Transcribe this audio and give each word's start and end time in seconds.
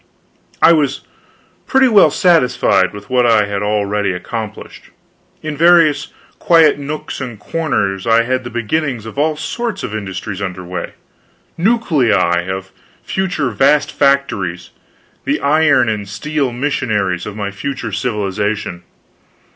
I 0.63 0.73
was 0.73 1.01
pretty 1.67 1.87
well 1.87 2.09
satisfied 2.09 2.91
with 2.91 3.07
what 3.11 3.23
I 3.27 3.45
had 3.45 3.61
already 3.61 4.13
accomplished. 4.13 4.85
In 5.43 5.55
various 5.55 6.07
quiet 6.39 6.79
nooks 6.79 7.21
and 7.21 7.37
corners 7.39 8.07
I 8.07 8.23
had 8.23 8.43
the 8.43 8.49
beginnings 8.49 9.05
of 9.05 9.19
all 9.19 9.37
sorts 9.37 9.83
of 9.83 9.93
industries 9.93 10.41
under 10.41 10.63
way 10.63 10.93
nuclei 11.55 12.47
of 12.49 12.71
future 13.03 13.51
vast 13.51 13.91
factories, 13.91 14.71
the 15.23 15.39
iron 15.39 15.87
and 15.87 16.09
steel 16.09 16.51
missionaries 16.51 17.27
of 17.27 17.35
my 17.35 17.51
future 17.51 17.91
civilization. 17.91 18.81